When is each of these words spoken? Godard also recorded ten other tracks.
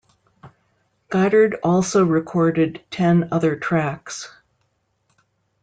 Godard 1.09 1.57
also 1.61 2.03
recorded 2.03 2.83
ten 2.89 3.27
other 3.31 3.55
tracks. 3.55 4.33